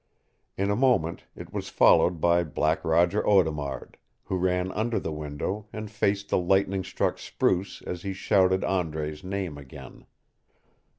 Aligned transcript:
In 0.57 0.71
a 0.71 0.75
moment 0.75 1.25
it 1.35 1.53
was 1.53 1.69
followed 1.69 2.19
by 2.19 2.43
Black 2.43 2.83
Roger 2.83 3.21
Audemard, 3.23 3.97
who 4.23 4.35
ran 4.35 4.71
under 4.71 4.99
the 4.99 5.11
window 5.11 5.67
and 5.71 5.91
faced 5.91 6.29
the 6.29 6.39
lightning 6.39 6.83
struck 6.83 7.19
spruce 7.19 7.83
as 7.83 8.01
he 8.01 8.11
shouted 8.13 8.63
Andre's 8.63 9.23
name 9.23 9.59
again. 9.59 10.07